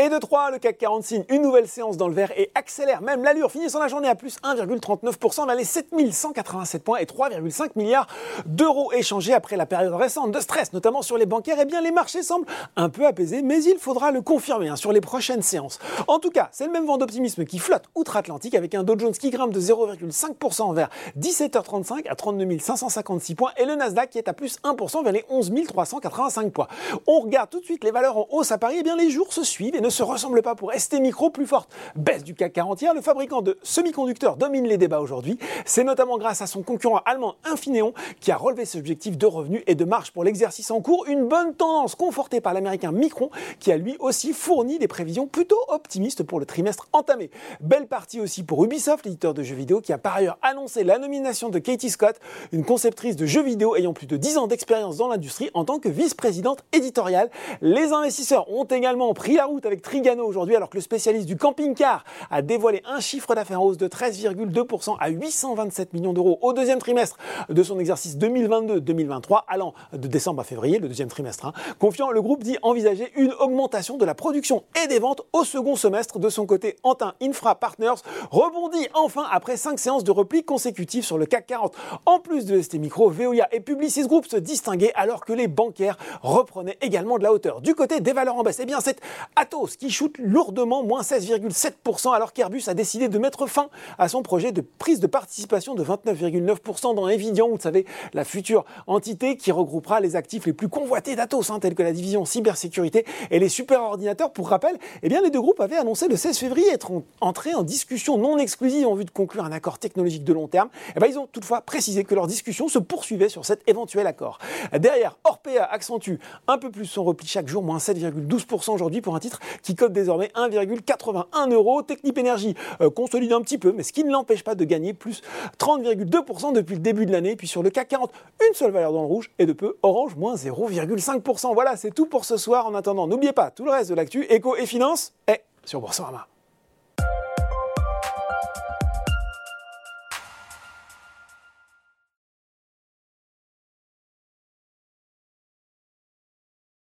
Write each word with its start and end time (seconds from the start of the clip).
Et 0.00 0.08
de 0.08 0.16
3, 0.16 0.52
le 0.52 0.58
CAC 0.60 0.78
40 0.78 1.02
signe 1.02 1.24
une 1.28 1.42
nouvelle 1.42 1.66
séance 1.66 1.96
dans 1.96 2.06
le 2.06 2.14
vert 2.14 2.30
et 2.36 2.52
accélère 2.54 3.02
même 3.02 3.24
l'allure, 3.24 3.50
finissant 3.50 3.80
la 3.80 3.88
journée 3.88 4.06
à 4.06 4.14
plus 4.14 4.36
1,39% 4.44 5.44
vers 5.44 5.56
les 5.56 5.64
7187 5.64 6.84
points 6.84 6.98
et 6.98 7.04
3,5 7.04 7.70
milliards 7.74 8.06
d'euros 8.46 8.92
échangés 8.92 9.34
après 9.34 9.56
la 9.56 9.66
période 9.66 9.92
récente 9.92 10.30
de 10.30 10.38
stress, 10.38 10.72
notamment 10.72 11.02
sur 11.02 11.18
les 11.18 11.26
bancaires. 11.26 11.56
Eh 11.60 11.64
bien, 11.64 11.80
les 11.80 11.90
marchés 11.90 12.22
semblent 12.22 12.46
un 12.76 12.90
peu 12.90 13.06
apaisés, 13.06 13.42
mais 13.42 13.60
il 13.64 13.76
faudra 13.76 14.12
le 14.12 14.22
confirmer 14.22 14.68
hein, 14.68 14.76
sur 14.76 14.92
les 14.92 15.00
prochaines 15.00 15.42
séances. 15.42 15.80
En 16.06 16.20
tout 16.20 16.30
cas, 16.30 16.48
c'est 16.52 16.66
le 16.66 16.70
même 16.70 16.86
vent 16.86 16.96
d'optimisme 16.96 17.44
qui 17.44 17.58
flotte 17.58 17.86
outre-Atlantique 17.96 18.54
avec 18.54 18.76
un 18.76 18.84
Dow 18.84 18.96
Jones 18.96 19.10
qui 19.10 19.30
grimpe 19.30 19.50
de 19.50 19.60
0,5% 19.60 20.76
vers 20.76 20.90
17h35 21.18 22.08
à 22.08 22.14
32 22.14 22.60
556 22.60 23.34
points 23.34 23.50
et 23.56 23.64
le 23.64 23.74
Nasdaq 23.74 24.10
qui 24.10 24.18
est 24.18 24.28
à 24.28 24.32
plus 24.32 24.60
1% 24.62 25.02
vers 25.02 25.12
les 25.12 25.24
11 25.28 25.52
385 25.66 26.52
points. 26.52 26.68
On 27.08 27.18
regarde 27.18 27.50
tout 27.50 27.58
de 27.58 27.64
suite 27.64 27.82
les 27.82 27.90
valeurs 27.90 28.16
en 28.16 28.28
hausse 28.30 28.52
à 28.52 28.58
Paris, 28.58 28.76
eh 28.78 28.82
bien 28.84 28.94
les 28.94 29.10
jours 29.10 29.32
se 29.32 29.42
suivent 29.42 29.74
et 29.74 29.87
se 29.90 30.02
ressemblent 30.02 30.42
pas 30.42 30.54
pour 30.54 30.72
ST 30.72 31.00
Micro, 31.00 31.30
plus 31.30 31.46
forte 31.46 31.70
baisse 31.96 32.24
du 32.24 32.34
CAC 32.34 32.52
40 32.52 32.82
hier. 32.82 32.94
Le 32.94 33.00
fabricant 33.00 33.42
de 33.42 33.58
semi-conducteurs 33.62 34.36
domine 34.36 34.66
les 34.66 34.78
débats 34.78 35.00
aujourd'hui. 35.00 35.38
C'est 35.64 35.84
notamment 35.84 36.18
grâce 36.18 36.42
à 36.42 36.46
son 36.46 36.62
concurrent 36.62 37.00
allemand 37.04 37.34
Infineon 37.44 37.92
qui 38.20 38.32
a 38.32 38.36
relevé 38.36 38.64
ce 38.64 38.78
objectif 38.78 39.16
de 39.16 39.26
revenus 39.26 39.62
et 39.66 39.74
de 39.74 39.84
marge 39.84 40.12
pour 40.12 40.24
l'exercice 40.24 40.70
en 40.70 40.80
cours. 40.80 41.06
Une 41.08 41.26
bonne 41.26 41.54
tendance 41.54 41.94
confortée 41.94 42.40
par 42.40 42.54
l'américain 42.54 42.92
Micron 42.92 43.30
qui 43.60 43.72
a 43.72 43.76
lui 43.76 43.96
aussi 43.98 44.32
fourni 44.32 44.78
des 44.78 44.88
prévisions 44.88 45.26
plutôt 45.26 45.60
optimistes 45.68 46.22
pour 46.22 46.40
le 46.40 46.46
trimestre 46.46 46.88
entamé. 46.92 47.30
Belle 47.60 47.86
partie 47.86 48.20
aussi 48.20 48.42
pour 48.42 48.64
Ubisoft, 48.64 49.04
l'éditeur 49.04 49.34
de 49.34 49.42
jeux 49.42 49.54
vidéo 49.54 49.80
qui 49.80 49.92
a 49.92 49.98
par 49.98 50.16
ailleurs 50.16 50.38
annoncé 50.42 50.84
la 50.84 50.98
nomination 50.98 51.48
de 51.48 51.58
Katie 51.58 51.90
Scott, 51.90 52.16
une 52.52 52.64
conceptrice 52.64 53.16
de 53.16 53.26
jeux 53.26 53.42
vidéo 53.42 53.76
ayant 53.76 53.92
plus 53.92 54.06
de 54.06 54.16
10 54.16 54.38
ans 54.38 54.46
d'expérience 54.46 54.96
dans 54.96 55.08
l'industrie 55.08 55.50
en 55.54 55.64
tant 55.64 55.78
que 55.78 55.88
vice-présidente 55.88 56.64
éditoriale. 56.72 57.30
Les 57.60 57.92
investisseurs 57.92 58.50
ont 58.50 58.64
également 58.64 59.12
pris 59.14 59.34
la 59.34 59.46
route 59.46 59.66
avec 59.66 59.77
Trigano 59.80 60.24
aujourd'hui 60.26 60.56
alors 60.56 60.70
que 60.70 60.76
le 60.76 60.82
spécialiste 60.82 61.26
du 61.26 61.36
camping-car 61.36 62.04
a 62.30 62.42
dévoilé 62.42 62.82
un 62.86 63.00
chiffre 63.00 63.34
d'affaires 63.34 63.60
en 63.60 63.66
hausse 63.66 63.76
de 63.76 63.88
13,2% 63.88 64.96
à 64.98 65.08
827 65.08 65.92
millions 65.92 66.12
d'euros 66.12 66.38
au 66.42 66.52
deuxième 66.52 66.78
trimestre 66.78 67.16
de 67.48 67.62
son 67.62 67.78
exercice 67.78 68.16
2022-2023 68.16 69.42
allant 69.48 69.74
de 69.92 70.08
décembre 70.08 70.40
à 70.40 70.44
février, 70.44 70.78
le 70.78 70.88
deuxième 70.88 71.08
trimestre. 71.08 71.46
Hein. 71.46 71.52
Confiant, 71.78 72.10
le 72.10 72.22
groupe 72.22 72.42
dit 72.42 72.56
envisager 72.62 73.12
une 73.16 73.32
augmentation 73.40 73.96
de 73.96 74.04
la 74.04 74.14
production 74.14 74.64
et 74.82 74.86
des 74.86 74.98
ventes 74.98 75.22
au 75.32 75.44
second 75.44 75.76
semestre. 75.76 76.18
De 76.18 76.28
son 76.28 76.46
côté, 76.46 76.76
Antin 76.82 77.14
Infra 77.22 77.54
Partners 77.54 78.02
rebondit 78.30 78.88
enfin 78.94 79.26
après 79.30 79.56
cinq 79.56 79.78
séances 79.78 80.04
de 80.04 80.10
repli 80.10 80.44
consécutives 80.44 81.04
sur 81.04 81.18
le 81.18 81.26
CAC 81.26 81.46
40. 81.46 81.74
En 82.06 82.18
plus 82.20 82.44
de 82.44 82.60
ST 82.60 82.74
Micro, 82.74 83.10
Veolia 83.10 83.48
et 83.52 83.60
Publicis 83.60 84.06
Group 84.06 84.26
se 84.26 84.36
distinguaient 84.36 84.92
alors 84.94 85.24
que 85.24 85.32
les 85.32 85.48
bancaires 85.48 85.96
reprenaient 86.22 86.78
également 86.80 87.18
de 87.18 87.22
la 87.22 87.32
hauteur. 87.32 87.60
Du 87.60 87.74
côté 87.74 88.00
des 88.00 88.12
valeurs 88.12 88.36
en 88.36 88.42
baisse, 88.42 88.60
eh 88.60 88.66
bien 88.66 88.80
c'est 88.80 89.00
Atos 89.36 89.67
qui 89.76 89.90
chute 89.90 90.16
lourdement, 90.18 90.82
moins 90.82 91.02
16,7%, 91.02 92.14
alors 92.14 92.32
qu'Airbus 92.32 92.64
a 92.68 92.74
décidé 92.74 93.08
de 93.08 93.18
mettre 93.18 93.46
fin 93.46 93.68
à 93.98 94.08
son 94.08 94.22
projet 94.22 94.52
de 94.52 94.60
prise 94.60 95.00
de 95.00 95.06
participation 95.06 95.74
de 95.74 95.84
29,9% 95.84 96.94
dans 96.94 97.08
Evidian, 97.08 97.48
vous 97.48 97.58
savez, 97.60 97.86
la 98.14 98.24
future 98.24 98.64
entité 98.86 99.36
qui 99.36 99.52
regroupera 99.52 100.00
les 100.00 100.16
actifs 100.16 100.46
les 100.46 100.52
plus 100.52 100.68
convoités 100.68 101.16
d'Atos, 101.16 101.50
hein, 101.50 101.60
tels 101.60 101.74
que 101.74 101.82
la 101.82 101.92
division 101.92 102.24
cybersécurité 102.24 103.04
et 103.30 103.38
les 103.38 103.48
superordinateurs. 103.48 104.32
Pour 104.32 104.48
rappel, 104.48 104.78
eh 105.02 105.08
bien 105.08 105.22
les 105.22 105.30
deux 105.30 105.40
groupes 105.40 105.60
avaient 105.60 105.76
annoncé 105.76 106.08
le 106.08 106.16
16 106.16 106.38
février 106.38 106.68
être 106.70 106.90
entrés 107.20 107.54
en 107.54 107.62
discussion 107.62 108.18
non 108.18 108.38
exclusive 108.38 108.86
en 108.86 108.94
vue 108.94 109.04
de 109.04 109.10
conclure 109.10 109.44
un 109.44 109.52
accord 109.52 109.78
technologique 109.78 110.24
de 110.24 110.32
long 110.32 110.48
terme. 110.48 110.68
Eh 110.96 111.00
bien, 111.00 111.08
ils 111.08 111.18
ont 111.18 111.26
toutefois 111.26 111.60
précisé 111.60 112.04
que 112.04 112.14
leur 112.14 112.26
discussion 112.26 112.68
se 112.68 112.78
poursuivait 112.78 113.28
sur 113.28 113.44
cet 113.44 113.68
éventuel 113.68 114.06
accord. 114.06 114.38
Derrière, 114.78 115.18
Orpea 115.24 115.64
accentue 115.70 116.16
un 116.46 116.58
peu 116.58 116.70
plus 116.70 116.86
son 116.86 117.04
repli 117.04 117.26
chaque 117.26 117.48
jour, 117.48 117.62
moins 117.62 117.78
7,12% 117.78 118.72
aujourd'hui 118.72 119.00
pour 119.00 119.16
un 119.16 119.20
titre 119.20 119.40
qui 119.62 119.74
cote 119.74 119.92
désormais 119.92 120.30
1,81 120.34 121.52
euros. 121.52 121.82
Technip 121.82 122.18
Energy 122.18 122.54
euh, 122.80 122.90
consolide 122.90 123.32
un 123.32 123.40
petit 123.40 123.58
peu, 123.58 123.72
mais 123.72 123.82
ce 123.82 123.92
qui 123.92 124.04
ne 124.04 124.10
l'empêche 124.10 124.44
pas 124.44 124.54
de 124.54 124.64
gagner 124.64 124.94
plus 124.94 125.22
30,2% 125.58 126.52
depuis 126.52 126.74
le 126.74 126.80
début 126.80 127.06
de 127.06 127.12
l'année. 127.12 127.36
Puis 127.36 127.48
sur 127.48 127.62
le 127.62 127.70
CAC 127.70 127.88
40, 127.88 128.12
une 128.48 128.54
seule 128.54 128.70
valeur 128.70 128.92
dans 128.92 129.02
le 129.02 129.08
rouge 129.08 129.30
et 129.38 129.46
de 129.46 129.52
peu 129.52 129.76
Orange, 129.82 130.16
moins 130.16 130.34
0,5%. 130.34 131.54
Voilà, 131.54 131.76
c'est 131.76 131.90
tout 131.90 132.06
pour 132.06 132.24
ce 132.24 132.36
soir. 132.36 132.66
En 132.66 132.74
attendant, 132.74 133.06
n'oubliez 133.06 133.32
pas 133.32 133.50
tout 133.50 133.64
le 133.64 133.70
reste 133.70 133.90
de 133.90 133.94
l'actu, 133.94 134.24
éco 134.30 134.56
et 134.56 134.66
finance 134.66 135.12
est 135.26 135.42
sur 135.64 135.80
Boursorama. 135.80 136.28